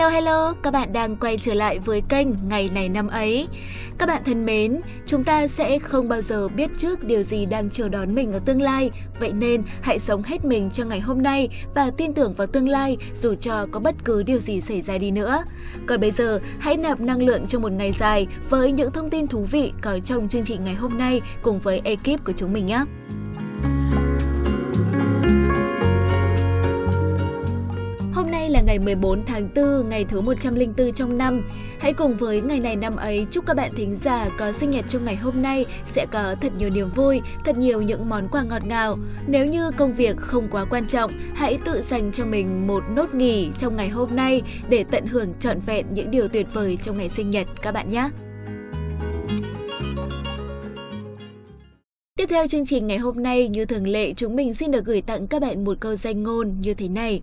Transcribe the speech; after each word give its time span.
Hello 0.00 0.10
hello, 0.10 0.54
các 0.62 0.70
bạn 0.70 0.92
đang 0.92 1.16
quay 1.16 1.38
trở 1.38 1.54
lại 1.54 1.78
với 1.78 2.02
kênh 2.08 2.28
Ngày 2.48 2.70
này 2.74 2.88
năm 2.88 3.08
ấy. 3.08 3.48
Các 3.98 4.06
bạn 4.06 4.22
thân 4.24 4.46
mến, 4.46 4.80
chúng 5.06 5.24
ta 5.24 5.48
sẽ 5.48 5.78
không 5.78 6.08
bao 6.08 6.20
giờ 6.20 6.48
biết 6.48 6.70
trước 6.78 7.04
điều 7.04 7.22
gì 7.22 7.46
đang 7.46 7.70
chờ 7.70 7.88
đón 7.88 8.14
mình 8.14 8.32
ở 8.32 8.38
tương 8.38 8.62
lai, 8.62 8.90
vậy 9.20 9.32
nên 9.32 9.62
hãy 9.82 9.98
sống 9.98 10.22
hết 10.22 10.44
mình 10.44 10.70
cho 10.72 10.84
ngày 10.84 11.00
hôm 11.00 11.22
nay 11.22 11.48
và 11.74 11.90
tin 11.96 12.12
tưởng 12.12 12.32
vào 12.32 12.46
tương 12.46 12.68
lai 12.68 12.96
dù 13.14 13.34
cho 13.34 13.66
có 13.72 13.80
bất 13.80 13.94
cứ 14.04 14.22
điều 14.22 14.38
gì 14.38 14.60
xảy 14.60 14.82
ra 14.82 14.98
đi 14.98 15.10
nữa. 15.10 15.44
Còn 15.86 16.00
bây 16.00 16.10
giờ, 16.10 16.40
hãy 16.58 16.76
nạp 16.76 17.00
năng 17.00 17.22
lượng 17.22 17.46
cho 17.46 17.58
một 17.58 17.72
ngày 17.72 17.92
dài 17.92 18.26
với 18.50 18.72
những 18.72 18.90
thông 18.90 19.10
tin 19.10 19.26
thú 19.26 19.46
vị 19.50 19.72
có 19.80 20.00
trong 20.00 20.28
chương 20.28 20.44
trình 20.44 20.64
ngày 20.64 20.74
hôm 20.74 20.98
nay 20.98 21.20
cùng 21.42 21.58
với 21.58 21.80
ekip 21.84 22.24
của 22.24 22.32
chúng 22.36 22.52
mình 22.52 22.66
nhé. 22.66 22.84
Là 28.60 28.66
ngày 28.66 28.78
14 28.78 29.24
tháng 29.26 29.48
4, 29.54 29.88
ngày 29.88 30.04
thứ 30.04 30.20
104 30.20 30.92
trong 30.92 31.18
năm. 31.18 31.42
Hãy 31.78 31.92
cùng 31.92 32.16
với 32.16 32.40
ngày 32.40 32.60
này 32.60 32.76
năm 32.76 32.96
ấy 32.96 33.26
chúc 33.30 33.46
các 33.46 33.56
bạn 33.56 33.70
thính 33.76 33.96
giả 34.04 34.28
có 34.38 34.52
sinh 34.52 34.70
nhật 34.70 34.84
trong 34.88 35.04
ngày 35.04 35.16
hôm 35.16 35.42
nay 35.42 35.64
sẽ 35.86 36.06
có 36.12 36.34
thật 36.40 36.52
nhiều 36.58 36.70
niềm 36.70 36.90
vui, 36.90 37.20
thật 37.44 37.56
nhiều 37.56 37.82
những 37.82 38.08
món 38.08 38.28
quà 38.28 38.42
ngọt 38.42 38.66
ngào. 38.66 38.98
Nếu 39.26 39.46
như 39.46 39.70
công 39.70 39.92
việc 39.92 40.16
không 40.16 40.48
quá 40.50 40.64
quan 40.70 40.86
trọng, 40.86 41.10
hãy 41.34 41.58
tự 41.64 41.82
dành 41.82 42.12
cho 42.12 42.24
mình 42.24 42.66
một 42.66 42.82
nốt 42.94 43.14
nghỉ 43.14 43.50
trong 43.58 43.76
ngày 43.76 43.88
hôm 43.88 44.16
nay 44.16 44.42
để 44.68 44.84
tận 44.90 45.06
hưởng 45.06 45.34
trọn 45.40 45.60
vẹn 45.66 45.86
những 45.94 46.10
điều 46.10 46.28
tuyệt 46.28 46.46
vời 46.52 46.78
trong 46.82 46.98
ngày 46.98 47.08
sinh 47.08 47.30
nhật 47.30 47.46
các 47.62 47.72
bạn 47.72 47.90
nhé. 47.90 48.10
Tiếp 52.16 52.26
theo 52.30 52.46
chương 52.46 52.66
trình 52.66 52.86
ngày 52.86 52.98
hôm 52.98 53.22
nay, 53.22 53.48
như 53.48 53.64
thường 53.64 53.86
lệ, 53.86 54.12
chúng 54.16 54.36
mình 54.36 54.54
xin 54.54 54.70
được 54.70 54.84
gửi 54.84 55.02
tặng 55.02 55.26
các 55.26 55.42
bạn 55.42 55.64
một 55.64 55.76
câu 55.80 55.96
danh 55.96 56.22
ngôn 56.22 56.54
như 56.60 56.74
thế 56.74 56.88
này 56.88 57.22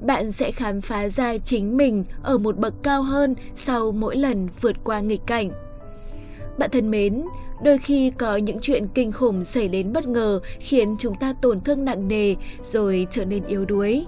bạn 0.00 0.32
sẽ 0.32 0.50
khám 0.50 0.80
phá 0.80 1.08
ra 1.08 1.38
chính 1.38 1.76
mình 1.76 2.04
ở 2.22 2.38
một 2.38 2.58
bậc 2.58 2.74
cao 2.82 3.02
hơn 3.02 3.34
sau 3.54 3.92
mỗi 3.92 4.16
lần 4.16 4.48
vượt 4.60 4.76
qua 4.84 5.00
nghịch 5.00 5.26
cảnh. 5.26 5.50
Bạn 6.58 6.70
thân 6.70 6.90
mến, 6.90 7.24
đôi 7.64 7.78
khi 7.78 8.10
có 8.10 8.36
những 8.36 8.58
chuyện 8.60 8.86
kinh 8.94 9.12
khủng 9.12 9.44
xảy 9.44 9.68
đến 9.68 9.92
bất 9.92 10.06
ngờ 10.06 10.40
khiến 10.60 10.96
chúng 10.98 11.14
ta 11.14 11.34
tổn 11.42 11.60
thương 11.60 11.84
nặng 11.84 12.08
nề 12.08 12.34
rồi 12.62 13.06
trở 13.10 13.24
nên 13.24 13.46
yếu 13.46 13.64
đuối. 13.64 14.06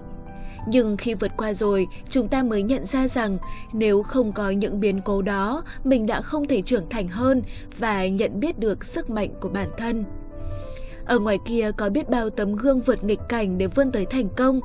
Nhưng 0.68 0.96
khi 0.96 1.14
vượt 1.14 1.30
qua 1.36 1.54
rồi, 1.54 1.86
chúng 2.10 2.28
ta 2.28 2.42
mới 2.42 2.62
nhận 2.62 2.86
ra 2.86 3.08
rằng 3.08 3.38
nếu 3.72 4.02
không 4.02 4.32
có 4.32 4.50
những 4.50 4.80
biến 4.80 5.00
cố 5.04 5.22
đó, 5.22 5.64
mình 5.84 6.06
đã 6.06 6.20
không 6.20 6.46
thể 6.46 6.62
trưởng 6.62 6.88
thành 6.90 7.08
hơn 7.08 7.42
và 7.78 8.06
nhận 8.06 8.40
biết 8.40 8.58
được 8.58 8.84
sức 8.84 9.10
mạnh 9.10 9.30
của 9.40 9.48
bản 9.48 9.68
thân. 9.78 10.04
Ở 11.04 11.18
ngoài 11.18 11.38
kia 11.44 11.70
có 11.76 11.90
biết 11.90 12.10
bao 12.10 12.30
tấm 12.30 12.56
gương 12.56 12.80
vượt 12.80 13.04
nghịch 13.04 13.20
cảnh 13.28 13.58
để 13.58 13.66
vươn 13.66 13.92
tới 13.92 14.04
thành 14.04 14.28
công, 14.36 14.60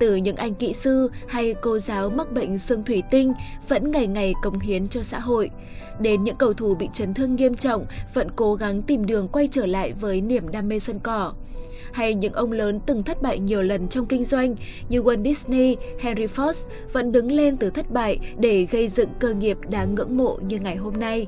từ 0.00 0.16
những 0.16 0.36
anh 0.36 0.54
kỹ 0.54 0.72
sư 0.72 1.10
hay 1.28 1.54
cô 1.60 1.78
giáo 1.78 2.10
mắc 2.10 2.32
bệnh 2.32 2.58
xương 2.58 2.84
thủy 2.84 3.02
tinh 3.10 3.32
vẫn 3.68 3.90
ngày 3.90 4.06
ngày 4.06 4.34
cống 4.42 4.58
hiến 4.58 4.88
cho 4.88 5.02
xã 5.02 5.18
hội, 5.18 5.50
đến 6.00 6.24
những 6.24 6.36
cầu 6.36 6.52
thủ 6.52 6.74
bị 6.74 6.88
chấn 6.92 7.14
thương 7.14 7.36
nghiêm 7.36 7.54
trọng 7.54 7.86
vẫn 8.14 8.28
cố 8.36 8.54
gắng 8.54 8.82
tìm 8.82 9.06
đường 9.06 9.28
quay 9.28 9.48
trở 9.50 9.66
lại 9.66 9.92
với 9.92 10.20
niềm 10.20 10.48
đam 10.48 10.68
mê 10.68 10.78
sân 10.78 10.98
cỏ 10.98 11.34
hay 11.92 12.14
những 12.14 12.32
ông 12.32 12.52
lớn 12.52 12.80
từng 12.86 13.02
thất 13.02 13.22
bại 13.22 13.38
nhiều 13.38 13.62
lần 13.62 13.88
trong 13.88 14.06
kinh 14.06 14.24
doanh 14.24 14.54
như 14.88 15.02
Walt 15.02 15.24
Disney, 15.24 15.76
Henry 16.00 16.26
Ford 16.26 16.52
vẫn 16.92 17.12
đứng 17.12 17.32
lên 17.32 17.56
từ 17.56 17.70
thất 17.70 17.90
bại 17.90 18.18
để 18.38 18.66
gây 18.70 18.88
dựng 18.88 19.08
cơ 19.18 19.34
nghiệp 19.34 19.58
đáng 19.70 19.94
ngưỡng 19.94 20.16
mộ 20.16 20.38
như 20.42 20.58
ngày 20.58 20.76
hôm 20.76 20.94
nay. 21.00 21.26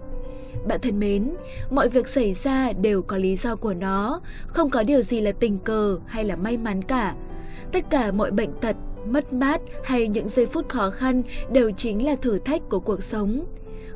Bạn 0.66 0.80
thân 0.80 1.00
mến, 1.00 1.34
mọi 1.70 1.88
việc 1.88 2.08
xảy 2.08 2.34
ra 2.34 2.72
đều 2.72 3.02
có 3.02 3.16
lý 3.16 3.36
do 3.36 3.56
của 3.56 3.74
nó, 3.74 4.20
không 4.46 4.70
có 4.70 4.82
điều 4.82 5.02
gì 5.02 5.20
là 5.20 5.32
tình 5.32 5.58
cờ 5.58 5.98
hay 6.06 6.24
là 6.24 6.36
may 6.36 6.56
mắn 6.56 6.82
cả. 6.82 7.14
Tất 7.72 7.90
cả 7.90 8.12
mọi 8.12 8.30
bệnh 8.30 8.52
tật, 8.60 8.76
mất 9.06 9.32
mát 9.32 9.60
hay 9.84 10.08
những 10.08 10.28
giây 10.28 10.46
phút 10.46 10.68
khó 10.68 10.90
khăn 10.90 11.22
đều 11.50 11.70
chính 11.70 12.06
là 12.06 12.16
thử 12.16 12.38
thách 12.38 12.62
của 12.70 12.80
cuộc 12.80 13.02
sống. 13.02 13.44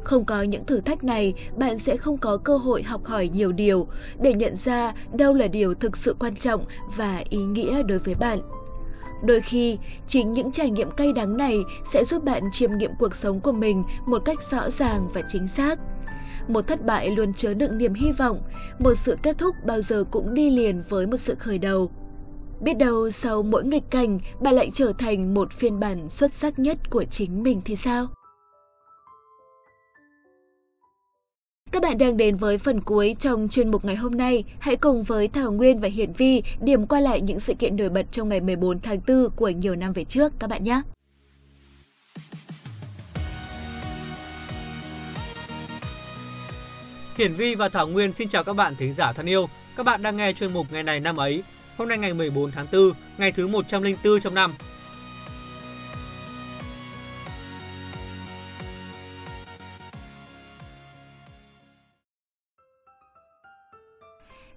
Không 0.05 0.25
có 0.25 0.43
những 0.43 0.65
thử 0.65 0.81
thách 0.81 1.05
này, 1.05 1.35
bạn 1.57 1.79
sẽ 1.79 1.97
không 1.97 2.19
có 2.19 2.37
cơ 2.37 2.57
hội 2.57 2.83
học 2.83 3.05
hỏi 3.05 3.29
nhiều 3.29 3.53
điều 3.53 3.87
để 4.21 4.35
nhận 4.35 4.57
ra 4.57 4.95
đâu 5.13 5.35
là 5.35 5.47
điều 5.47 5.75
thực 5.75 5.97
sự 5.97 6.17
quan 6.19 6.35
trọng 6.35 6.65
và 6.97 7.23
ý 7.31 7.39
nghĩa 7.39 7.83
đối 7.83 7.99
với 7.99 8.15
bạn. 8.15 8.39
Đôi 9.25 9.41
khi, 9.41 9.79
chính 10.09 10.33
những 10.33 10.53
trải 10.53 10.71
nghiệm 10.71 10.91
cay 10.91 11.13
đắng 11.13 11.37
này 11.37 11.59
sẽ 11.93 12.05
giúp 12.05 12.25
bạn 12.25 12.43
chiêm 12.53 12.79
nghiệm 12.79 12.91
cuộc 12.99 13.17
sống 13.17 13.41
của 13.41 13.53
mình 13.53 13.83
một 14.07 14.23
cách 14.25 14.43
rõ 14.51 14.71
ràng 14.71 15.09
và 15.15 15.23
chính 15.29 15.47
xác. 15.47 15.79
Một 16.49 16.67
thất 16.67 16.87
bại 16.87 17.11
luôn 17.11 17.35
chứa 17.35 17.55
đựng 17.55 17.79
niềm 17.79 17.95
hy 17.95 18.13
vọng, 18.13 18.43
một 18.79 18.95
sự 18.95 19.17
kết 19.23 19.39
thúc 19.39 19.57
bao 19.65 19.81
giờ 19.81 20.05
cũng 20.11 20.35
đi 20.35 20.51
liền 20.51 20.83
với 20.89 21.07
một 21.07 21.17
sự 21.17 21.35
khởi 21.35 21.59
đầu. 21.59 21.91
Biết 22.61 22.75
đâu 22.79 23.11
sau 23.11 23.43
mỗi 23.43 23.65
nghịch 23.65 23.91
cảnh, 23.91 24.19
bà 24.41 24.53
lại 24.53 24.71
trở 24.75 24.93
thành 24.99 25.35
một 25.35 25.53
phiên 25.53 25.81
bản 25.81 26.11
xuất 26.11 26.33
sắc 26.33 26.59
nhất 26.59 26.79
của 26.91 27.05
chính 27.05 27.43
mình 27.43 27.61
thì 27.65 27.77
sao? 27.77 28.07
Các 31.73 31.83
bạn 31.83 31.99
đang 31.99 32.17
đến 32.17 32.37
với 32.37 32.59
phần 32.59 32.81
cuối 32.81 33.17
trong 33.21 33.49
chuyên 33.49 33.71
mục 33.71 33.85
ngày 33.85 33.97
hôm 33.97 34.15
nay. 34.15 34.45
Hãy 34.59 34.77
cùng 34.77 35.03
với 35.03 35.29
Thảo 35.29 35.53
Nguyên 35.53 35.81
và 35.81 35.89
Hiển 35.89 36.13
Vi 36.13 36.43
điểm 36.61 36.87
qua 36.87 37.01
lại 37.01 37.21
những 37.21 37.41
sự 37.41 37.55
kiện 37.55 37.77
nổi 37.77 37.89
bật 37.89 38.07
trong 38.11 38.29
ngày 38.29 38.41
14 38.41 38.81
tháng 38.81 39.01
4 39.09 39.31
của 39.37 39.49
nhiều 39.49 39.77
năm 39.77 39.93
về 39.93 40.05
trước 40.05 40.33
các 40.39 40.51
bạn 40.51 40.63
nhé. 40.63 40.83
Hiển 47.19 47.33
Vi 47.33 47.55
và 47.55 47.69
Thảo 47.69 47.89
Nguyên 47.89 48.13
xin 48.13 48.29
chào 48.29 48.45
các 48.45 48.53
bạn 48.53 48.75
thính 48.77 48.95
giả 48.95 49.13
thân 49.13 49.27
yêu. 49.27 49.49
Các 49.77 49.87
bạn 49.87 50.03
đang 50.03 50.17
nghe 50.17 50.33
chuyên 50.33 50.53
mục 50.53 50.67
ngày 50.73 50.83
này 50.83 51.01
năm 51.01 51.17
ấy 51.17 51.43
Hôm 51.79 51.89
nay 51.89 51.99
ngày 51.99 52.15
14 52.15 52.51
tháng 52.51 52.67
4, 52.73 52.93
ngày 53.19 53.33
thứ 53.33 53.49
104 53.49 54.21
trong 54.21 54.35
năm. 54.35 54.55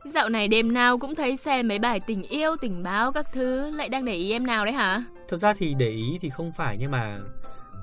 Dạo 0.05 0.29
này 0.29 0.47
đêm 0.47 0.73
nào 0.73 0.97
cũng 0.97 1.15
thấy 1.15 1.37
xem 1.37 1.67
mấy 1.67 1.79
bài 1.79 1.99
tình 1.99 2.23
yêu, 2.23 2.55
tình 2.61 2.83
báo 2.83 3.11
các 3.11 3.25
thứ, 3.33 3.71
lại 3.71 3.89
đang 3.89 4.05
để 4.05 4.13
ý 4.13 4.31
em 4.31 4.45
nào 4.45 4.65
đấy 4.65 4.73
hả? 4.73 5.03
Thực 5.27 5.41
ra 5.41 5.53
thì 5.53 5.73
để 5.73 5.89
ý 5.89 6.17
thì 6.21 6.29
không 6.29 6.51
phải 6.51 6.77
nhưng 6.79 6.91
mà 6.91 7.19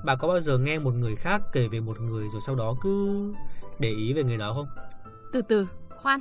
bà 0.05 0.15
có 0.15 0.27
bao 0.27 0.39
giờ 0.39 0.57
nghe 0.57 0.79
một 0.79 0.93
người 0.93 1.15
khác 1.15 1.41
kể 1.53 1.67
về 1.67 1.79
một 1.79 1.99
người 1.99 2.29
rồi 2.29 2.41
sau 2.41 2.55
đó 2.55 2.75
cứ 2.81 3.23
để 3.79 3.89
ý 3.89 4.13
về 4.13 4.23
người 4.23 4.37
đó 4.37 4.53
không? 4.53 4.67
Từ 5.33 5.41
từ, 5.41 5.67
khoan, 5.89 6.19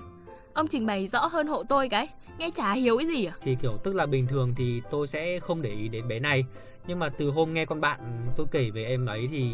ông 0.57 0.69
trình 0.69 0.87
bày 0.87 1.07
rõ 1.07 1.27
hơn 1.27 1.47
hộ 1.47 1.63
tôi 1.63 1.89
cái. 1.89 2.09
Nghe 2.39 2.51
chả 2.51 2.73
hiểu 2.73 2.99
cái 2.99 3.07
gì 3.07 3.25
à? 3.25 3.35
Thì 3.43 3.57
kiểu 3.63 3.79
tức 3.85 3.95
là 3.95 4.07
bình 4.07 4.27
thường 4.27 4.55
thì 4.57 4.83
tôi 4.91 5.07
sẽ 5.07 5.41
không 5.41 5.63
để 5.63 5.71
ý 5.71 5.89
đến 5.89 6.09
bé 6.09 6.19
này. 6.19 6.45
Nhưng 6.87 6.99
mà 6.99 7.09
từ 7.09 7.31
hôm 7.31 7.55
nghe 7.55 7.65
con 7.65 7.81
bạn 7.81 8.01
tôi 8.37 8.47
kể 8.51 8.71
về 8.71 8.85
em 8.85 9.07
ấy 9.07 9.29
thì 9.31 9.53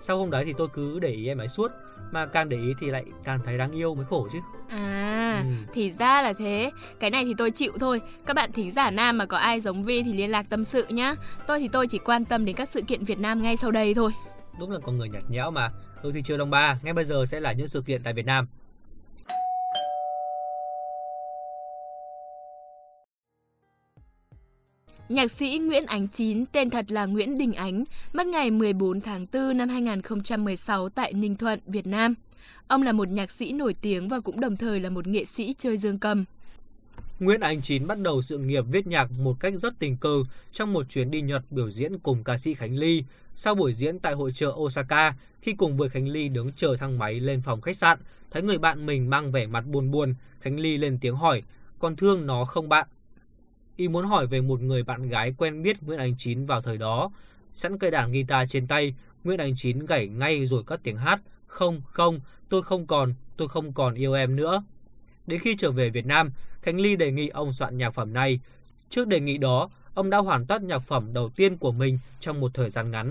sau 0.00 0.18
hôm 0.18 0.30
đấy 0.30 0.44
thì 0.44 0.52
tôi 0.56 0.68
cứ 0.72 0.98
để 0.98 1.10
ý 1.10 1.26
em 1.26 1.38
ấy 1.38 1.48
suốt. 1.48 1.72
Mà 2.10 2.26
càng 2.26 2.48
để 2.48 2.56
ý 2.56 2.72
thì 2.80 2.90
lại 2.90 3.04
càng 3.24 3.40
thấy 3.44 3.58
đáng 3.58 3.72
yêu 3.72 3.94
mới 3.94 4.04
khổ 4.04 4.28
chứ. 4.32 4.38
À 4.68 5.44
ừ. 5.44 5.72
thì 5.74 5.90
ra 5.98 6.22
là 6.22 6.32
thế. 6.32 6.70
Cái 7.00 7.10
này 7.10 7.24
thì 7.24 7.34
tôi 7.38 7.50
chịu 7.50 7.72
thôi. 7.80 8.00
Các 8.26 8.34
bạn 8.34 8.52
thính 8.52 8.72
giả 8.72 8.90
nam 8.90 9.18
mà 9.18 9.26
có 9.26 9.36
ai 9.36 9.60
giống 9.60 9.84
vi 9.84 10.02
thì 10.02 10.12
liên 10.12 10.30
lạc 10.30 10.46
tâm 10.50 10.64
sự 10.64 10.86
nhá. 10.88 11.14
Tôi 11.46 11.60
thì 11.60 11.68
tôi 11.68 11.86
chỉ 11.86 11.98
quan 11.98 12.24
tâm 12.24 12.44
đến 12.44 12.56
các 12.56 12.68
sự 12.68 12.82
kiện 12.82 13.04
việt 13.04 13.20
nam 13.20 13.42
ngay 13.42 13.56
sau 13.56 13.70
đây 13.70 13.94
thôi. 13.94 14.10
Đúng 14.58 14.70
là 14.70 14.78
con 14.84 14.98
người 14.98 15.08
nhạt 15.08 15.22
nhẽo 15.30 15.50
mà. 15.50 15.70
Ừ 16.02 16.10
thì 16.14 16.22
chưa 16.22 16.36
đồng 16.36 16.50
ba 16.50 16.78
ngay 16.82 16.92
bây 16.94 17.04
giờ 17.04 17.24
sẽ 17.26 17.40
là 17.40 17.52
những 17.52 17.68
sự 17.68 17.82
kiện 17.86 18.02
tại 18.02 18.12
việt 18.12 18.26
nam 18.26 18.46
Nhạc 25.08 25.30
sĩ 25.30 25.58
Nguyễn 25.58 25.86
Ánh 25.86 26.08
Chín, 26.08 26.46
tên 26.46 26.70
thật 26.70 26.84
là 26.88 27.06
Nguyễn 27.06 27.38
Đình 27.38 27.52
Ánh, 27.52 27.84
mất 28.12 28.26
ngày 28.26 28.50
14 28.50 29.00
tháng 29.00 29.26
4 29.32 29.56
năm 29.56 29.68
2016 29.68 30.88
tại 30.88 31.12
Ninh 31.12 31.36
Thuận, 31.36 31.60
Việt 31.66 31.86
Nam. 31.86 32.14
Ông 32.68 32.82
là 32.82 32.92
một 32.92 33.08
nhạc 33.08 33.30
sĩ 33.30 33.52
nổi 33.52 33.74
tiếng 33.80 34.08
và 34.08 34.20
cũng 34.20 34.40
đồng 34.40 34.56
thời 34.56 34.80
là 34.80 34.90
một 34.90 35.06
nghệ 35.06 35.24
sĩ 35.24 35.54
chơi 35.58 35.78
dương 35.78 35.98
cầm. 35.98 36.24
Nguyễn 37.20 37.40
Ánh 37.40 37.62
Chín 37.62 37.86
bắt 37.86 37.98
đầu 37.98 38.22
sự 38.22 38.38
nghiệp 38.38 38.64
viết 38.70 38.86
nhạc 38.86 39.10
một 39.10 39.40
cách 39.40 39.54
rất 39.56 39.78
tình 39.78 39.96
cờ 39.96 40.24
trong 40.52 40.72
một 40.72 40.88
chuyến 40.88 41.10
đi 41.10 41.20
Nhật 41.20 41.42
biểu 41.50 41.70
diễn 41.70 41.98
cùng 41.98 42.24
ca 42.24 42.36
sĩ 42.36 42.54
Khánh 42.54 42.76
Ly. 42.76 43.04
Sau 43.34 43.54
buổi 43.54 43.74
diễn 43.74 43.98
tại 43.98 44.14
hội 44.14 44.32
trợ 44.32 44.48
Osaka, 44.48 45.14
khi 45.40 45.52
cùng 45.52 45.76
với 45.76 45.88
Khánh 45.88 46.08
Ly 46.08 46.28
đứng 46.28 46.52
chờ 46.52 46.76
thang 46.76 46.98
máy 46.98 47.20
lên 47.20 47.42
phòng 47.44 47.60
khách 47.60 47.76
sạn, 47.76 47.98
thấy 48.30 48.42
người 48.42 48.58
bạn 48.58 48.86
mình 48.86 49.10
mang 49.10 49.32
vẻ 49.32 49.46
mặt 49.46 49.66
buồn 49.66 49.90
buồn, 49.90 50.14
Khánh 50.40 50.60
Ly 50.60 50.76
lên 50.76 50.98
tiếng 51.00 51.16
hỏi, 51.16 51.42
con 51.78 51.96
thương 51.96 52.26
nó 52.26 52.44
không 52.44 52.68
bạn? 52.68 52.86
Y 53.76 53.88
muốn 53.88 54.06
hỏi 54.06 54.26
về 54.26 54.40
một 54.40 54.60
người 54.60 54.82
bạn 54.82 55.08
gái 55.08 55.34
quen 55.38 55.62
biết 55.62 55.82
Nguyễn 55.82 55.98
Ánh 55.98 56.16
Chín 56.16 56.46
vào 56.46 56.62
thời 56.62 56.78
đó. 56.78 57.10
Sẵn 57.54 57.78
cây 57.78 57.90
đàn 57.90 58.12
guitar 58.12 58.50
trên 58.50 58.66
tay, 58.66 58.94
Nguyễn 59.24 59.40
Ánh 59.40 59.54
Chín 59.56 59.86
gảy 59.86 60.08
ngay 60.08 60.46
rồi 60.46 60.62
cất 60.64 60.80
tiếng 60.82 60.96
hát. 60.96 61.20
Không, 61.46 61.82
không, 61.86 62.20
tôi 62.48 62.62
không 62.62 62.86
còn, 62.86 63.14
tôi 63.36 63.48
không 63.48 63.72
còn 63.72 63.94
yêu 63.94 64.14
em 64.14 64.36
nữa. 64.36 64.62
Đến 65.26 65.40
khi 65.40 65.56
trở 65.58 65.70
về 65.70 65.90
Việt 65.90 66.06
Nam, 66.06 66.30
Khánh 66.62 66.80
Ly 66.80 66.96
đề 66.96 67.12
nghị 67.12 67.28
ông 67.28 67.52
soạn 67.52 67.76
nhạc 67.76 67.90
phẩm 67.90 68.12
này. 68.12 68.40
Trước 68.90 69.08
đề 69.08 69.20
nghị 69.20 69.38
đó, 69.38 69.70
ông 69.94 70.10
đã 70.10 70.18
hoàn 70.18 70.46
tất 70.46 70.62
nhạc 70.62 70.78
phẩm 70.78 71.12
đầu 71.12 71.28
tiên 71.28 71.56
của 71.56 71.72
mình 71.72 71.98
trong 72.20 72.40
một 72.40 72.54
thời 72.54 72.70
gian 72.70 72.90
ngắn. 72.90 73.08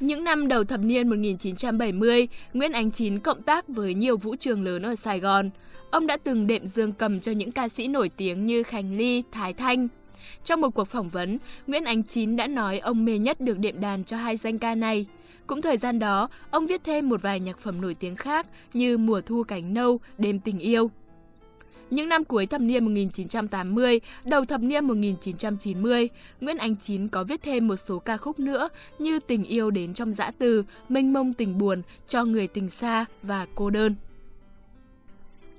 Những 0.00 0.24
năm 0.24 0.48
đầu 0.48 0.64
thập 0.64 0.80
niên 0.80 1.08
1970, 1.08 2.28
Nguyễn 2.52 2.72
Ánh 2.72 2.90
Chín 2.90 3.18
cộng 3.18 3.42
tác 3.42 3.68
với 3.68 3.94
nhiều 3.94 4.16
vũ 4.16 4.36
trường 4.36 4.64
lớn 4.64 4.82
ở 4.82 4.94
Sài 4.94 5.20
Gòn. 5.20 5.50
Ông 5.90 6.06
đã 6.06 6.16
từng 6.16 6.46
đệm 6.46 6.66
dương 6.66 6.92
cầm 6.92 7.20
cho 7.20 7.32
những 7.32 7.52
ca 7.52 7.68
sĩ 7.68 7.88
nổi 7.88 8.08
tiếng 8.16 8.46
như 8.46 8.62
Khánh 8.62 8.96
Ly, 8.96 9.22
Thái 9.32 9.52
Thanh. 9.52 9.88
Trong 10.44 10.60
một 10.60 10.70
cuộc 10.74 10.84
phỏng 10.84 11.08
vấn, 11.08 11.38
Nguyễn 11.66 11.84
Ánh 11.84 12.02
Chín 12.02 12.36
đã 12.36 12.46
nói 12.46 12.78
ông 12.78 13.04
mê 13.04 13.18
nhất 13.18 13.40
được 13.40 13.58
đệm 13.58 13.80
đàn 13.80 14.04
cho 14.04 14.16
hai 14.16 14.36
danh 14.36 14.58
ca 14.58 14.74
này. 14.74 15.06
Cũng 15.46 15.62
thời 15.62 15.76
gian 15.76 15.98
đó, 15.98 16.28
ông 16.50 16.66
viết 16.66 16.84
thêm 16.84 17.08
một 17.08 17.22
vài 17.22 17.40
nhạc 17.40 17.58
phẩm 17.58 17.80
nổi 17.80 17.94
tiếng 17.94 18.16
khác 18.16 18.46
như 18.74 18.98
Mùa 18.98 19.20
thu 19.20 19.42
cánh 19.42 19.74
nâu, 19.74 20.00
Đêm 20.18 20.40
tình 20.40 20.58
yêu. 20.58 20.90
Những 21.94 22.08
năm 22.08 22.24
cuối 22.24 22.46
thập 22.46 22.60
niên 22.60 22.84
1980, 22.84 24.00
đầu 24.24 24.44
thập 24.44 24.60
niên 24.60 24.84
1990, 24.84 26.08
Nguyễn 26.40 26.56
Ánh 26.56 26.76
Chín 26.76 27.08
có 27.08 27.24
viết 27.24 27.42
thêm 27.42 27.68
một 27.68 27.76
số 27.76 27.98
ca 27.98 28.16
khúc 28.16 28.38
nữa 28.38 28.68
như 28.98 29.20
Tình 29.20 29.44
yêu 29.44 29.70
đến 29.70 29.94
trong 29.94 30.12
dã 30.12 30.30
từ, 30.38 30.64
Mênh 30.88 31.12
mông 31.12 31.32
tình 31.32 31.58
buồn, 31.58 31.82
Cho 32.08 32.24
người 32.24 32.46
tình 32.46 32.70
xa 32.70 33.04
và 33.22 33.46
Cô 33.54 33.70
đơn. 33.70 33.94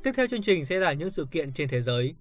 Tiếp 0.04 0.12
theo 0.16 0.28
chương 0.28 0.42
trình 0.42 0.66
sẽ 0.66 0.80
là 0.80 0.94
những 0.94 1.10
sự 1.10 1.28
kiện 1.32 1.54
trên 1.54 1.70
thế 1.70 1.82
giới. 1.82 2.14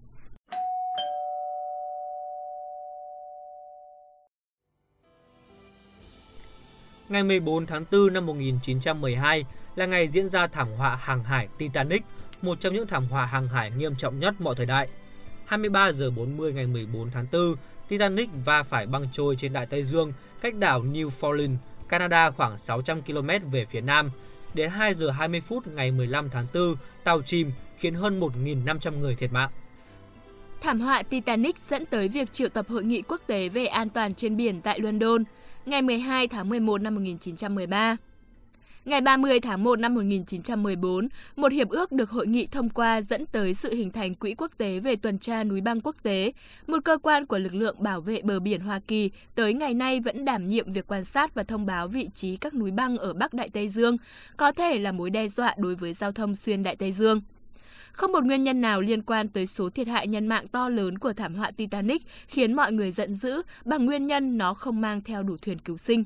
Ngày 7.09 7.23
14 7.23 7.67
tháng 7.67 7.85
4 7.93 8.13
năm 8.13 8.27
1912 8.27 9.45
là 9.77 9.87
ngày 9.87 10.09
diễn 10.09 10.31
ra 10.31 10.47
thảm 10.47 10.69
họa 10.77 10.97
hàng 10.97 11.25
hải 11.25 11.49
Titanic, 11.59 12.03
một 12.45 12.61
trong 12.61 12.75
những 12.75 12.87
thảm 12.87 13.07
họa 13.07 13.27
hàng 13.27 13.49
hải 13.49 13.71
nghiêm 13.71 13.97
trọng 13.97 14.21
nhất 14.21 14.35
mọi 14.39 14.55
thời 14.55 14.67
đại. 14.67 14.89
23 15.47 15.93
giờ 15.93 16.11
40 16.11 16.53
ngày 16.53 16.67
14 16.67 17.11
tháng 17.11 17.27
4, 17.33 17.55
Titanic 17.89 18.29
va 18.45 18.63
phải 18.63 18.87
băng 18.87 19.09
trôi 19.13 19.37
trên 19.37 19.53
Đại 19.53 19.67
Tây 19.67 19.85
Dương, 19.85 20.13
cách 20.41 20.55
đảo 20.55 20.83
Newfoundland, 20.83 21.57
Canada 21.89 22.31
khoảng 22.31 22.59
600 22.59 23.03
km 23.03 23.29
về 23.53 23.65
phía 23.65 23.81
nam. 23.81 24.11
Đến 24.55 24.71
2 24.71 24.95
giờ 24.95 25.11
20 25.11 25.41
phút 25.41 25.67
ngày 25.67 25.91
15 25.91 26.31
tháng 26.31 26.47
4, 26.55 26.75
tàu 27.05 27.23
chìm 27.23 27.53
khiến 27.79 27.95
hơn 27.95 28.21
1.500 28.21 28.99
người 28.99 29.15
thiệt 29.15 29.33
mạng. 29.33 29.51
Thảm 30.61 30.81
họa 30.81 31.03
Titanic 31.03 31.57
dẫn 31.69 31.87
tới 31.87 32.09
việc 32.09 32.33
triệu 32.33 32.49
tập 32.49 32.67
hội 32.69 32.85
nghị 32.85 33.03
quốc 33.03 33.21
tế 33.27 33.49
về 33.49 33.67
an 33.67 33.91
toàn 33.91 34.15
trên 34.15 34.37
biển 34.37 34.61
tại 34.61 34.81
London 34.81 35.25
ngày 35.67 35.83
12 35.83 36.29
tháng 36.29 36.49
11 36.49 36.81
năm 36.83 36.95
1913. 36.95 37.97
Ngày 38.85 39.01
30 39.01 39.41
tháng 39.41 39.65
1 39.65 39.79
năm 39.79 39.95
1914, 39.95 41.09
một 41.37 41.53
hiệp 41.53 41.69
ước 41.69 41.93
được 41.93 42.11
hội 42.11 42.27
nghị 42.27 42.47
thông 42.47 42.69
qua 42.69 43.03
dẫn 43.03 43.27
tới 43.27 43.55
sự 43.55 43.75
hình 43.75 43.91
thành 43.91 44.15
Quỹ 44.15 44.35
quốc 44.35 44.51
tế 44.59 44.79
về 44.79 44.97
tuần 44.97 45.19
tra 45.19 45.45
núi 45.45 45.61
băng 45.61 45.81
quốc 45.81 45.97
tế, 46.03 46.33
một 46.67 46.79
cơ 46.85 46.99
quan 47.03 47.27
của 47.27 47.39
lực 47.39 47.55
lượng 47.55 47.77
bảo 47.79 48.01
vệ 48.01 48.23
bờ 48.23 48.41
biển 48.41 48.61
Hoa 48.61 48.81
Kỳ 48.89 49.11
tới 49.35 49.55
ngày 49.55 49.75
nay 49.75 50.01
vẫn 50.01 50.25
đảm 50.25 50.49
nhiệm 50.49 50.73
việc 50.73 50.87
quan 50.87 51.05
sát 51.05 51.35
và 51.35 51.43
thông 51.43 51.67
báo 51.67 51.89
vị 51.89 52.09
trí 52.15 52.37
các 52.37 52.55
núi 52.55 52.71
băng 52.71 52.99
ở 52.99 53.13
Bắc 53.13 53.35
Đại 53.35 53.49
Tây 53.49 53.69
Dương, 53.69 53.97
có 54.37 54.53
thể 54.53 54.79
là 54.79 54.93
mối 54.93 55.11
đe 55.11 55.29
dọa 55.29 55.55
đối 55.59 55.75
với 55.75 55.93
giao 55.93 56.13
thông 56.13 56.37
xuyên 56.37 56.63
Đại 56.63 56.77
Tây 56.77 56.93
Dương. 56.93 57.21
Không 57.93 58.13
một 58.13 58.25
nguyên 58.25 58.45
nhân 58.45 58.61
nào 58.61 58.81
liên 58.81 59.03
quan 59.03 59.29
tới 59.29 59.47
số 59.47 59.71
thiệt 59.71 59.87
hại 59.87 60.07
nhân 60.07 60.27
mạng 60.27 60.49
to 60.49 60.69
lớn 60.69 60.99
của 60.99 61.13
thảm 61.13 61.35
họa 61.35 61.51
Titanic 61.51 62.03
khiến 62.29 62.55
mọi 62.55 62.73
người 62.73 62.91
giận 62.91 63.15
dữ 63.15 63.43
bằng 63.65 63.87
nguyên 63.87 64.07
nhân 64.07 64.39
nó 64.39 64.55
không 64.55 64.81
mang 64.81 65.01
theo 65.01 65.23
đủ 65.23 65.37
thuyền 65.37 65.59
cứu 65.59 65.77
sinh. 65.77 66.05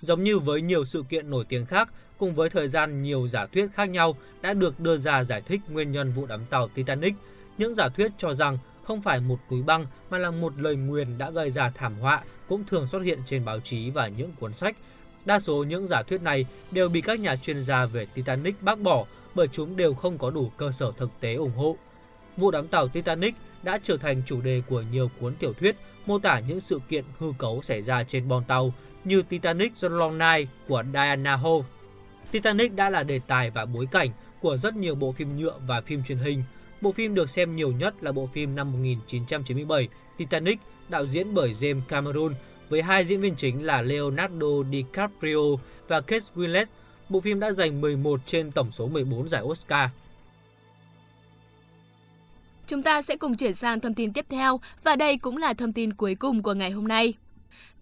Giống 0.00 0.24
như 0.24 0.38
với 0.38 0.62
nhiều 0.62 0.84
sự 0.84 1.04
kiện 1.08 1.30
nổi 1.30 1.44
tiếng 1.48 1.66
khác, 1.66 1.88
cùng 2.18 2.34
với 2.34 2.50
thời 2.50 2.68
gian 2.68 3.02
nhiều 3.02 3.28
giả 3.28 3.46
thuyết 3.46 3.66
khác 3.74 3.84
nhau 3.84 4.16
đã 4.40 4.54
được 4.54 4.80
đưa 4.80 4.96
ra 4.96 5.24
giải 5.24 5.42
thích 5.46 5.60
nguyên 5.68 5.92
nhân 5.92 6.12
vụ 6.12 6.26
đắm 6.26 6.44
tàu 6.50 6.68
Titanic. 6.68 7.14
Những 7.58 7.74
giả 7.74 7.88
thuyết 7.88 8.12
cho 8.18 8.34
rằng 8.34 8.58
không 8.84 9.02
phải 9.02 9.20
một 9.20 9.38
túi 9.50 9.62
băng 9.62 9.86
mà 10.10 10.18
là 10.18 10.30
một 10.30 10.60
lời 10.60 10.76
nguyền 10.76 11.18
đã 11.18 11.30
gây 11.30 11.50
ra 11.50 11.70
thảm 11.70 11.94
họa 12.00 12.22
cũng 12.48 12.64
thường 12.64 12.86
xuất 12.86 12.98
hiện 12.98 13.18
trên 13.26 13.44
báo 13.44 13.60
chí 13.60 13.90
và 13.90 14.08
những 14.08 14.32
cuốn 14.40 14.52
sách. 14.52 14.76
Đa 15.24 15.40
số 15.40 15.64
những 15.64 15.86
giả 15.86 16.02
thuyết 16.02 16.22
này 16.22 16.46
đều 16.70 16.88
bị 16.88 17.00
các 17.00 17.20
nhà 17.20 17.36
chuyên 17.36 17.62
gia 17.62 17.86
về 17.86 18.06
Titanic 18.14 18.62
bác 18.62 18.78
bỏ 18.80 19.06
bởi 19.34 19.48
chúng 19.48 19.76
đều 19.76 19.94
không 19.94 20.18
có 20.18 20.30
đủ 20.30 20.50
cơ 20.56 20.72
sở 20.72 20.92
thực 20.96 21.10
tế 21.20 21.34
ủng 21.34 21.56
hộ. 21.56 21.76
Vụ 22.36 22.50
đắm 22.50 22.68
tàu 22.68 22.88
Titanic 22.88 23.34
đã 23.62 23.78
trở 23.82 23.96
thành 23.96 24.22
chủ 24.26 24.40
đề 24.40 24.62
của 24.68 24.82
nhiều 24.92 25.10
cuốn 25.20 25.34
tiểu 25.34 25.52
thuyết 25.52 25.76
mô 26.06 26.18
tả 26.18 26.40
những 26.40 26.60
sự 26.60 26.80
kiện 26.88 27.04
hư 27.18 27.32
cấu 27.38 27.62
xảy 27.62 27.82
ra 27.82 28.04
trên 28.04 28.28
bon 28.28 28.44
tàu 28.44 28.72
như 29.08 29.22
Titanic 29.22 29.72
The 29.82 29.88
Long 29.88 30.18
Night 30.18 30.48
của 30.68 30.84
Diana 30.92 31.36
Ho. 31.36 31.50
Titanic 32.30 32.74
đã 32.74 32.90
là 32.90 33.02
đề 33.02 33.20
tài 33.26 33.50
và 33.50 33.64
bối 33.64 33.86
cảnh 33.90 34.10
của 34.40 34.56
rất 34.56 34.76
nhiều 34.76 34.94
bộ 34.94 35.12
phim 35.12 35.36
nhựa 35.36 35.58
và 35.66 35.80
phim 35.80 36.02
truyền 36.04 36.18
hình. 36.18 36.42
Bộ 36.80 36.92
phim 36.92 37.14
được 37.14 37.30
xem 37.30 37.56
nhiều 37.56 37.72
nhất 37.72 37.94
là 38.00 38.12
bộ 38.12 38.26
phim 38.26 38.56
năm 38.56 38.72
1997 38.72 39.88
Titanic, 40.16 40.58
đạo 40.88 41.06
diễn 41.06 41.34
bởi 41.34 41.52
James 41.52 41.80
Cameron, 41.88 42.34
với 42.68 42.82
hai 42.82 43.04
diễn 43.04 43.20
viên 43.20 43.34
chính 43.34 43.66
là 43.66 43.82
Leonardo 43.82 44.46
DiCaprio 44.70 45.56
và 45.88 46.00
Kate 46.00 46.26
Winslet 46.34 46.66
bộ 47.08 47.20
phim 47.20 47.40
đã 47.40 47.52
giành 47.52 47.80
11 47.80 48.20
trên 48.26 48.52
tổng 48.52 48.70
số 48.70 48.86
14 48.88 49.28
giải 49.28 49.42
Oscar. 49.42 49.90
Chúng 52.66 52.82
ta 52.82 53.02
sẽ 53.02 53.16
cùng 53.16 53.36
chuyển 53.36 53.54
sang 53.54 53.80
thông 53.80 53.94
tin 53.94 54.12
tiếp 54.12 54.26
theo, 54.28 54.60
và 54.82 54.96
đây 54.96 55.16
cũng 55.16 55.36
là 55.36 55.54
thông 55.54 55.72
tin 55.72 55.94
cuối 55.94 56.14
cùng 56.14 56.42
của 56.42 56.54
ngày 56.54 56.70
hôm 56.70 56.88
nay. 56.88 57.14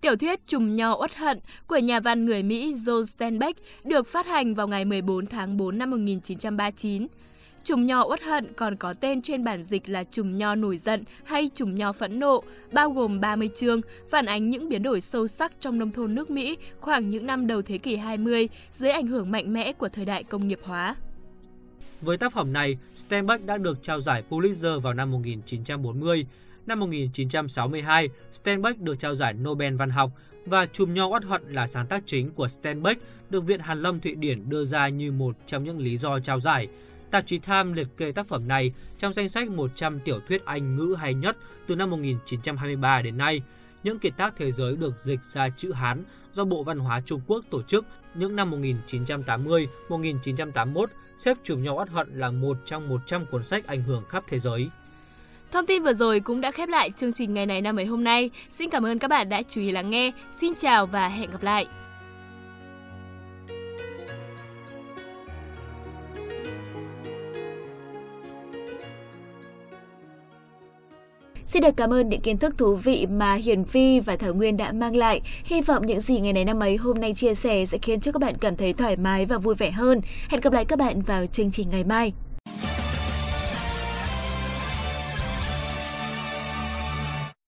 Tiểu 0.01 0.17
thuyết 0.17 0.47
Trùm 0.47 0.77
Nho 0.77 0.97
Uất 0.97 1.17
Hận 1.17 1.39
của 1.67 1.79
nhà 1.79 2.01
văn 2.01 2.27
người 2.27 2.43
Mỹ 2.43 2.75
Joe 2.75 3.05
Steinbeck 3.05 3.61
được 3.85 4.07
phát 4.07 4.27
hành 4.27 4.55
vào 4.55 4.69
ngày 4.69 4.85
14 4.85 5.27
tháng 5.27 5.57
4 5.57 5.79
năm 5.79 5.91
1939. 5.91 7.07
Trùm 7.67 7.87
nho 7.87 8.05
uất 8.05 8.23
hận 8.23 8.53
còn 8.57 8.77
có 8.77 8.93
tên 8.93 9.23
trên 9.23 9.45
bản 9.45 9.63
dịch 9.63 9.89
là 9.89 10.05
Trùm 10.05 10.39
nho 10.39 10.55
nổi 10.55 10.79
giận 10.79 11.05
hay 11.25 11.51
Trùm 11.55 11.75
nho 11.75 11.93
phẫn 11.93 12.19
nộ, 12.19 12.43
bao 12.73 12.91
gồm 12.91 13.21
30 13.21 13.51
chương, 13.57 13.81
phản 14.11 14.27
ánh 14.27 14.51
những 14.51 14.69
biến 14.69 14.83
đổi 14.83 15.01
sâu 15.01 15.29
sắc 15.29 15.53
trong 15.61 15.79
nông 15.79 15.93
thôn 15.93 16.15
nước 16.15 16.31
Mỹ 16.31 16.57
khoảng 16.81 17.09
những 17.11 17.27
năm 17.27 17.47
đầu 17.47 17.63
thế 17.63 17.79
kỷ 17.79 17.97
20 17.97 18.49
dưới 18.73 18.91
ảnh 18.91 19.07
hưởng 19.07 19.31
mạnh 19.31 19.53
mẽ 19.53 19.73
của 19.73 19.89
thời 19.89 20.05
đại 20.05 20.25
công 20.25 20.49
nghiệp 20.49 20.61
hóa. 20.63 20.97
Với 22.01 22.17
tác 22.17 22.33
phẩm 22.33 22.53
này, 22.53 22.77
Steinbeck 22.95 23.45
đã 23.45 23.59
được 23.59 23.83
trao 23.83 24.01
giải 24.01 24.23
Pulitzer 24.31 24.81
vào 24.81 24.95
năm 24.95 25.11
1940. 25.11 26.27
Năm 26.67 26.81
1962, 26.81 28.09
Steinbeck 28.33 28.81
được 28.81 28.99
trao 28.99 29.15
giải 29.15 29.35
Nobel 29.35 29.75
văn 29.75 29.91
học 29.91 30.11
và 30.47 30.67
Chùm 30.67 30.95
nho 30.95 31.07
uất 31.07 31.25
hận 31.25 31.53
là 31.53 31.67
sáng 31.67 31.87
tác 31.87 32.03
chính 32.07 32.31
của 32.31 32.49
Steinbeck 32.49 33.03
được 33.31 33.41
Viện 33.41 33.61
Hàn 33.61 33.83
Lâm 33.83 34.01
Thụy 34.01 34.15
Điển 34.15 34.49
đưa 34.49 34.65
ra 34.65 34.89
như 34.89 35.13
một 35.13 35.37
trong 35.47 35.65
những 35.65 35.79
lý 35.79 35.99
do 35.99 36.21
trao 36.21 36.41
giải. 36.41 36.69
Tạp 37.11 37.27
chí 37.27 37.39
Time 37.39 37.75
liệt 37.75 37.89
kê 37.97 38.13
tác 38.13 38.27
phẩm 38.27 38.49
này 38.49 38.73
trong 38.99 39.13
danh 39.13 39.29
sách 39.29 39.51
100 39.51 40.01
tiểu 40.01 40.21
thuyết 40.29 40.45
Anh 40.45 40.77
ngữ 40.77 40.95
hay 40.99 41.15
nhất 41.15 41.37
từ 41.67 41.77
năm 41.77 41.91
1923 41.91 43.03
đến 43.03 43.17
nay. 43.17 43.43
Những 43.83 43.99
kiệt 43.99 44.17
tác 44.17 44.35
thế 44.37 44.53
giới 44.53 44.77
được 44.77 44.95
dịch 45.05 45.21
ra 45.33 45.49
chữ 45.49 45.73
Hán 45.73 46.05
do 46.33 46.45
Bộ 46.45 46.63
Văn 46.63 46.79
hóa 46.79 47.01
Trung 47.01 47.21
Quốc 47.27 47.45
tổ 47.51 47.63
chức 47.63 47.87
những 48.15 48.37
năm 48.37 48.51
1980-1981 49.89 50.87
xếp 51.19 51.37
Chùm 51.43 51.63
nhau 51.63 51.79
ắt 51.79 51.89
hận 51.89 52.19
là 52.19 52.31
một 52.31 52.57
trong 52.65 52.89
100 52.89 53.27
cuốn 53.27 53.45
sách 53.45 53.67
ảnh 53.67 53.83
hưởng 53.83 54.05
khắp 54.09 54.25
thế 54.29 54.39
giới. 54.39 54.69
Thông 55.53 55.67
tin 55.67 55.83
vừa 55.83 55.93
rồi 55.93 56.21
cũng 56.21 56.41
đã 56.41 56.51
khép 56.51 56.69
lại 56.69 56.91
chương 56.91 57.13
trình 57.13 57.35
ngày 57.35 57.47
này 57.47 57.61
năm 57.61 57.79
ấy 57.79 57.87
hôm 57.87 58.05
nay. 58.05 58.31
Xin 58.51 58.71
cảm 58.71 58.87
ơn 58.87 58.99
các 58.99 59.09
bạn 59.09 59.29
đã 59.29 59.43
chú 59.43 59.61
ý 59.61 59.71
lắng 59.71 59.91
nghe. 59.91 60.13
Xin 60.41 60.55
chào 60.55 60.87
và 60.87 61.09
hẹn 61.09 61.31
gặp 61.31 61.43
lại. 61.43 61.67
Xin 71.47 71.63
được 71.63 71.77
cảm 71.77 71.93
ơn 71.93 72.09
những 72.09 72.21
kiến 72.21 72.39
thức 72.39 72.59
thú 72.59 72.77
vị 72.77 73.07
mà 73.11 73.35
Hiền 73.35 73.65
Vi 73.65 74.01
và 74.01 74.17
Thảo 74.17 74.35
Nguyên 74.35 74.57
đã 74.57 74.73
mang 74.73 74.97
lại. 74.97 75.21
Hy 75.45 75.61
vọng 75.61 75.87
những 75.87 76.01
gì 76.01 76.21
ngày 76.21 76.33
này 76.33 76.45
năm 76.45 76.61
ấy 76.61 76.77
hôm 76.77 77.01
nay 77.01 77.15
chia 77.15 77.35
sẻ 77.35 77.67
sẽ 77.67 77.79
khiến 77.79 78.01
cho 78.01 78.13
các 78.13 78.23
bạn 78.23 78.35
cảm 78.41 78.57
thấy 78.57 78.73
thoải 78.73 78.97
mái 78.97 79.27
và 79.27 79.39
vui 79.39 79.55
vẻ 79.55 79.71
hơn. 79.71 80.01
Hẹn 80.29 80.41
gặp 80.41 80.53
lại 80.53 80.65
các 80.65 80.79
bạn 80.79 81.03
vào 81.03 81.27
chương 81.27 81.51
trình 81.51 81.71
ngày 81.71 81.85
mai. 81.85 82.13